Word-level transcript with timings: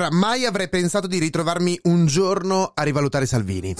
Allora, 0.00 0.16
mai 0.16 0.46
avrei 0.46 0.70
pensato 0.70 1.06
di 1.06 1.18
ritrovarmi 1.18 1.78
un 1.82 2.06
giorno 2.06 2.72
a 2.74 2.82
rivalutare 2.84 3.26
Salvini. 3.26 3.74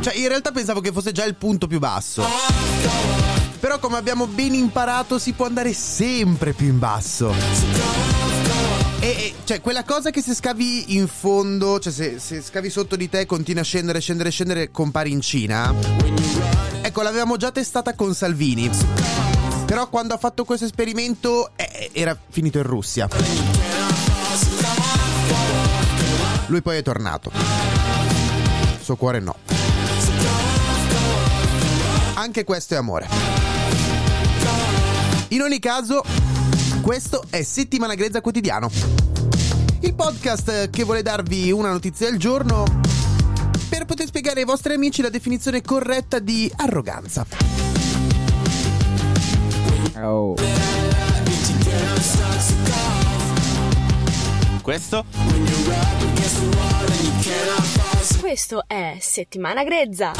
Cioè, 0.00 0.14
in 0.14 0.28
realtà 0.28 0.52
pensavo 0.52 0.80
che 0.80 0.90
fosse 0.90 1.12
già 1.12 1.24
il 1.24 1.34
punto 1.34 1.66
più 1.66 1.78
basso. 1.78 2.24
Però 3.60 3.78
come 3.78 3.98
abbiamo 3.98 4.26
ben 4.26 4.54
imparato 4.54 5.18
si 5.18 5.34
può 5.34 5.44
andare 5.44 5.74
sempre 5.74 6.54
più 6.54 6.68
in 6.68 6.78
basso. 6.78 7.34
E, 9.00 9.06
e, 9.06 9.34
cioè, 9.44 9.60
quella 9.60 9.84
cosa 9.84 10.08
che 10.08 10.22
se 10.22 10.34
scavi 10.34 10.96
in 10.96 11.08
fondo, 11.08 11.78
cioè 11.78 11.92
se, 11.92 12.18
se 12.18 12.40
scavi 12.40 12.70
sotto 12.70 12.96
di 12.96 13.10
te 13.10 13.26
continua 13.26 13.60
a 13.60 13.64
scendere, 13.64 14.00
scendere, 14.00 14.30
scendere, 14.30 14.70
compari 14.70 15.10
in 15.10 15.20
Cina. 15.20 15.74
Ecco, 16.80 17.02
l'avevamo 17.02 17.36
già 17.36 17.50
testata 17.50 17.94
con 17.94 18.14
Salvini. 18.14 19.25
Però 19.66 19.88
quando 19.88 20.14
ha 20.14 20.16
fatto 20.16 20.44
questo 20.44 20.64
esperimento 20.64 21.50
eh, 21.56 21.90
era 21.92 22.16
finito 22.30 22.58
in 22.58 22.64
Russia. 22.64 23.08
Lui 26.46 26.62
poi 26.62 26.78
è 26.78 26.82
tornato. 26.82 27.32
Suo 28.80 28.94
cuore 28.94 29.18
no. 29.18 29.34
Anche 32.14 32.44
questo 32.44 32.74
è 32.74 32.76
amore. 32.76 33.08
In 35.28 35.42
ogni 35.42 35.58
caso, 35.58 36.02
questo 36.80 37.24
è 37.28 37.42
Settimana 37.42 37.94
Grezza 37.94 38.20
Quotidiano. 38.20 38.70
Il 39.80 39.94
podcast 39.94 40.70
che 40.70 40.84
vuole 40.84 41.02
darvi 41.02 41.50
una 41.50 41.72
notizia 41.72 42.08
al 42.08 42.16
giorno 42.16 42.64
per 43.68 43.84
poter 43.84 44.06
spiegare 44.06 44.40
ai 44.40 44.46
vostri 44.46 44.74
amici 44.74 45.02
la 45.02 45.10
definizione 45.10 45.60
corretta 45.62 46.20
di 46.20 46.50
arroganza. 46.56 47.26
Oh. 49.98 50.34
Questo? 54.62 55.04
Questo 58.20 58.64
è 58.66 58.96
Settimana 59.00 59.64
Grezza. 59.64 60.12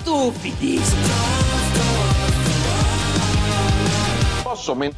Stupidi! 0.00 0.80
Posso 4.42 4.74
men- 4.74 4.92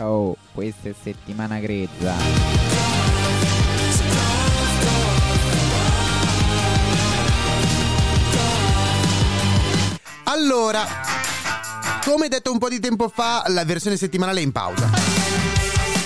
Oh, 0.00 0.36
questa 0.52 0.88
è 0.88 0.94
settimana 1.02 1.58
grezza. 1.58 2.95
Allora, 10.36 10.84
come 12.04 12.28
detto 12.28 12.52
un 12.52 12.58
po' 12.58 12.68
di 12.68 12.78
tempo 12.78 13.08
fa, 13.08 13.42
la 13.46 13.64
versione 13.64 13.96
settimanale 13.96 14.40
è 14.40 14.42
in 14.42 14.52
pausa. 14.52 14.90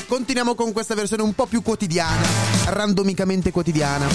Continuiamo 0.07 0.55
con 0.55 0.73
questa 0.73 0.95
versione 0.95 1.23
un 1.25 1.35
po' 1.35 1.47
più 1.47 1.63
quotidiana, 1.63 2.25
randomicamente 2.67 3.51
quotidiana. 3.51 4.07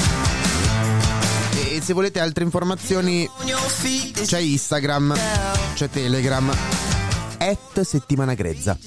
E 1.70 1.82
se 1.82 1.92
volete 1.92 2.22
altre 2.22 2.46
informazioni 2.46 3.30
c'è 4.26 4.40
Instagram, 4.40 5.14
c'è 5.74 5.90
Telegram, 5.90 6.50
at 7.38 7.82
settimana 7.82 8.36
grezza. 8.36 8.78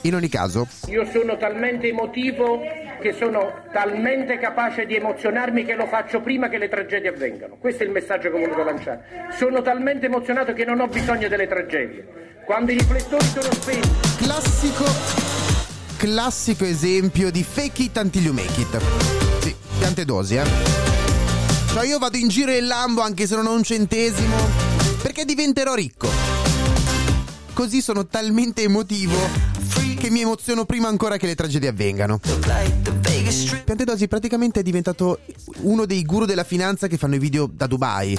In 0.00 0.14
ogni 0.14 0.28
caso, 0.30 0.66
Io 0.86 1.06
sono 1.12 1.36
talmente 1.36 1.88
emotivo 1.88 2.60
che 3.00 3.12
sono 3.12 3.62
talmente 3.72 4.38
capace 4.38 4.86
di 4.86 4.94
emozionarmi 4.96 5.64
che 5.64 5.74
lo 5.74 5.86
faccio 5.86 6.20
prima 6.20 6.48
che 6.48 6.58
le 6.58 6.68
tragedie 6.68 7.08
avvengano. 7.08 7.56
Questo 7.56 7.82
è 7.82 7.86
il 7.86 7.92
messaggio 7.92 8.30
che 8.30 8.36
ho 8.36 8.40
voluto 8.40 8.64
lanciare. 8.64 9.28
Sono 9.36 9.62
talmente 9.62 10.06
emozionato 10.06 10.52
che 10.52 10.64
non 10.64 10.80
ho 10.80 10.86
bisogno 10.86 11.28
delle 11.28 11.46
tragedie. 11.46 12.42
Quando 12.44 12.72
i 12.72 12.78
riflettori 12.78 13.24
sono 13.24 13.52
spenti, 13.52 13.88
classico 14.18 14.84
classico 15.96 16.64
esempio 16.64 17.30
di 17.30 17.42
fake 17.42 17.82
it 17.82 17.96
until 17.96 18.24
you 18.24 18.34
make 18.34 18.60
it. 18.60 18.78
Sì, 19.40 19.54
piante 19.78 20.04
dosi, 20.04 20.36
eh. 20.36 20.44
Cioè 21.72 21.86
io 21.86 21.98
vado 21.98 22.16
in 22.16 22.28
giro 22.28 22.52
in 22.52 22.66
Lambo 22.66 23.00
anche 23.00 23.26
se 23.26 23.34
non 23.34 23.46
ho 23.46 23.52
un 23.54 23.62
centesimo 23.62 24.36
perché 25.02 25.24
diventerò 25.24 25.74
ricco. 25.74 26.08
Così 27.52 27.80
sono 27.80 28.06
talmente 28.06 28.62
emotivo 28.62 29.43
che 30.04 30.10
mi 30.10 30.20
emoziono 30.20 30.66
prima 30.66 30.88
ancora 30.88 31.16
che 31.16 31.24
le 31.24 31.34
tragedie 31.34 31.70
avvengano. 31.70 32.20
Piantedosi 33.64 34.06
praticamente 34.06 34.60
è 34.60 34.62
diventato 34.62 35.20
uno 35.60 35.86
dei 35.86 36.04
guru 36.04 36.26
della 36.26 36.44
finanza 36.44 36.88
che 36.88 36.98
fanno 36.98 37.14
i 37.14 37.18
video 37.18 37.48
da 37.50 37.66
Dubai. 37.66 38.18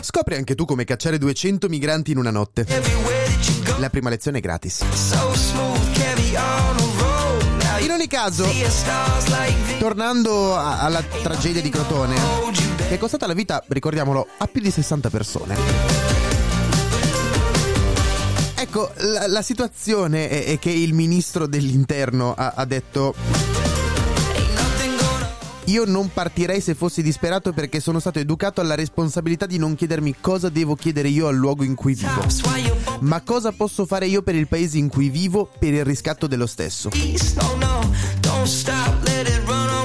Scopri 0.00 0.36
anche 0.36 0.54
tu 0.54 0.64
come 0.64 0.84
cacciare 0.84 1.18
200 1.18 1.68
migranti 1.68 2.12
in 2.12 2.18
una 2.18 2.30
notte. 2.30 2.64
La 3.78 3.90
prima 3.90 4.08
lezione 4.08 4.38
è 4.38 4.40
gratis. 4.40 4.84
In 7.80 7.90
ogni 7.90 8.06
caso, 8.06 8.46
tornando 9.80 10.56
alla 10.56 11.02
tragedia 11.02 11.60
di 11.60 11.70
Crotone, 11.70 12.14
che 12.76 12.94
è 12.94 12.98
costata 12.98 13.26
la 13.26 13.34
vita, 13.34 13.64
ricordiamolo, 13.66 14.28
a 14.38 14.46
più 14.46 14.60
di 14.60 14.70
60 14.70 15.10
persone. 15.10 16.05
Ecco, 18.58 18.90
la, 18.96 19.26
la 19.26 19.42
situazione 19.42 20.28
è, 20.28 20.44
è 20.46 20.58
che 20.58 20.70
il 20.70 20.94
ministro 20.94 21.46
dell'interno 21.46 22.34
ha, 22.34 22.54
ha 22.56 22.64
detto... 22.64 23.14
Io 25.68 25.84
non 25.84 26.12
partirei 26.12 26.60
se 26.60 26.76
fossi 26.76 27.02
disperato 27.02 27.52
perché 27.52 27.80
sono 27.80 27.98
stato 27.98 28.20
educato 28.20 28.60
alla 28.60 28.76
responsabilità 28.76 29.46
di 29.46 29.58
non 29.58 29.74
chiedermi 29.74 30.14
cosa 30.20 30.48
devo 30.48 30.76
chiedere 30.76 31.08
io 31.08 31.26
al 31.26 31.34
luogo 31.34 31.64
in 31.64 31.74
cui 31.74 31.94
vivo, 31.94 32.22
ma 33.00 33.20
cosa 33.22 33.50
posso 33.50 33.84
fare 33.84 34.06
io 34.06 34.22
per 34.22 34.36
il 34.36 34.46
paese 34.46 34.78
in 34.78 34.88
cui 34.88 35.08
vivo 35.08 35.50
per 35.58 35.74
il 35.74 35.84
riscatto 35.84 36.28
dello 36.28 36.46
stesso. 36.46 36.90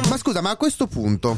Ma 0.07 0.17
scusa, 0.17 0.41
ma 0.41 0.51
a 0.51 0.55
questo 0.55 0.85
punto 0.85 1.35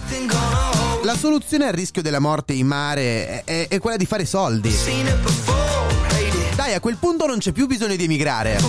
la 1.04 1.16
soluzione 1.16 1.68
al 1.68 1.74
rischio 1.74 2.02
della 2.02 2.20
morte 2.20 2.52
in 2.52 2.68
mare 2.68 3.44
è, 3.44 3.44
è- 3.46 3.68
è 3.70 3.80
quella 3.80 3.96
di 3.96 4.06
fare 4.06 4.26
soldi. 4.26 4.70
Dai, 6.56 6.74
a 6.76 6.80
quel 6.80 6.98
punto 6.98 7.26
non 7.26 7.40
c'è 7.40 7.52
più 7.52 7.66
bisogno 7.66 7.96
di 7.96 8.04
emigrare. 8.04 8.60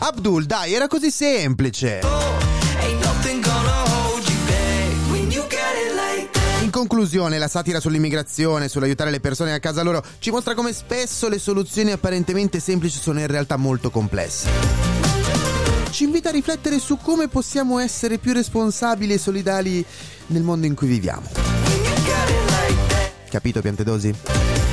Abdul, 0.00 0.44
dai, 0.44 0.74
era 0.74 0.88
così 0.88 1.10
semplice. 1.10 2.00
In 6.62 6.70
conclusione, 6.70 7.38
la 7.38 7.48
satira 7.48 7.78
sull'immigrazione, 7.78 8.68
sull'aiutare 8.68 9.10
le 9.10 9.20
persone 9.20 9.52
a 9.52 9.60
casa 9.60 9.82
loro, 9.82 10.02
ci 10.18 10.30
mostra 10.30 10.54
come 10.54 10.72
spesso 10.72 11.28
le 11.28 11.38
soluzioni 11.38 11.92
apparentemente 11.92 12.58
semplici 12.58 12.98
sono 12.98 13.20
in 13.20 13.26
realtà 13.28 13.56
molto 13.56 13.90
complesse. 13.90 14.48
Ci 15.90 16.04
invita 16.04 16.30
a 16.30 16.32
riflettere 16.32 16.78
su 16.80 16.96
come 16.96 17.28
possiamo 17.28 17.78
essere 17.78 18.18
più 18.18 18.32
responsabili 18.32 19.12
e 19.12 19.18
solidali 19.18 19.84
nel 20.28 20.42
mondo 20.42 20.66
in 20.66 20.74
cui 20.74 20.88
viviamo. 20.88 21.28
Capito, 23.28 23.60
Piantedosi? 23.60 24.71